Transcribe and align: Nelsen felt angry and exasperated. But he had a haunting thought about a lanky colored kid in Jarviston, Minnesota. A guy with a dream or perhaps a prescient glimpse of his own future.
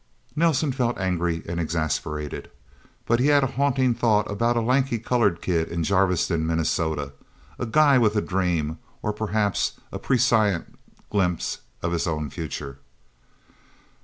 Nelsen 0.35 0.71
felt 0.71 0.97
angry 0.97 1.43
and 1.47 1.59
exasperated. 1.59 2.49
But 3.05 3.19
he 3.19 3.27
had 3.27 3.43
a 3.43 3.53
haunting 3.53 3.93
thought 3.93 4.31
about 4.31 4.57
a 4.57 4.59
lanky 4.59 4.97
colored 4.97 5.43
kid 5.43 5.67
in 5.67 5.83
Jarviston, 5.83 6.47
Minnesota. 6.47 7.13
A 7.59 7.67
guy 7.67 7.99
with 7.99 8.15
a 8.15 8.21
dream 8.23 8.79
or 9.03 9.13
perhaps 9.13 9.73
a 9.91 9.99
prescient 9.99 10.73
glimpse 11.11 11.59
of 11.83 11.91
his 11.91 12.07
own 12.07 12.31
future. 12.31 12.79